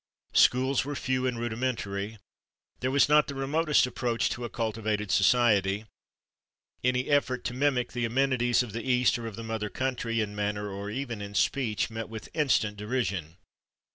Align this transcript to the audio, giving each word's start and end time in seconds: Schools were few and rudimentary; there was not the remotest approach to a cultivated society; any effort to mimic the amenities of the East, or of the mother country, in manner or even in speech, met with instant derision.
Schools 0.33 0.83
were 0.83 0.95
few 0.95 1.27
and 1.27 1.37
rudimentary; 1.37 2.17
there 2.79 2.89
was 2.89 3.07
not 3.07 3.27
the 3.27 3.35
remotest 3.35 3.85
approach 3.85 4.31
to 4.31 4.43
a 4.43 4.49
cultivated 4.49 5.11
society; 5.11 5.85
any 6.83 7.07
effort 7.07 7.43
to 7.43 7.53
mimic 7.53 7.91
the 7.91 8.05
amenities 8.05 8.63
of 8.63 8.73
the 8.73 8.81
East, 8.81 9.19
or 9.19 9.27
of 9.27 9.35
the 9.35 9.43
mother 9.43 9.69
country, 9.69 10.19
in 10.19 10.35
manner 10.35 10.71
or 10.71 10.89
even 10.89 11.21
in 11.21 11.35
speech, 11.35 11.91
met 11.91 12.09
with 12.09 12.29
instant 12.33 12.77
derision. 12.77 13.35